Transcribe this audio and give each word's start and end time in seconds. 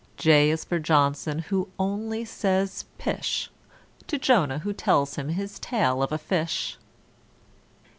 =J= 0.17 0.49
is 0.49 0.65
for 0.65 0.79
=J=ohnson, 0.79 1.41
who 1.41 1.69
only 1.77 2.25
says 2.25 2.85
"Pish!" 2.97 3.51
To 4.07 4.17
=J=onah, 4.17 4.61
who 4.61 4.73
tells 4.73 5.13
him 5.15 5.29
his 5.29 5.59
tale 5.59 6.01
of 6.01 6.11
a 6.11 6.17
fish. 6.17 6.79